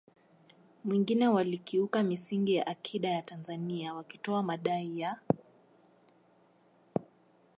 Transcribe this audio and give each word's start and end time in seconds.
mwingine 0.85 1.27
walikiuka 1.27 2.03
misingi 2.03 2.55
ya 2.55 2.67
akida 2.67 3.09
ya 3.09 3.21
Tanzania 3.21 3.93
wakitoa 3.93 4.43
madai 4.43 4.99
ya 4.99 5.17